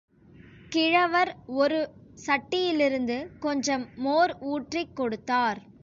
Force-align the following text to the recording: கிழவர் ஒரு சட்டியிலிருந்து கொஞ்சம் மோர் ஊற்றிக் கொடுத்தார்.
கிழவர் 0.69 1.35
ஒரு 1.55 1.79
சட்டியிலிருந்து 2.25 3.39
கொஞ்சம் 3.39 3.87
மோர் 3.95 4.37
ஊற்றிக் 4.39 4.95
கொடுத்தார். 4.95 5.61